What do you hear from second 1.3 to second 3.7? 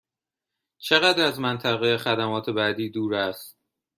منطقه خدمات بعدی دور است؟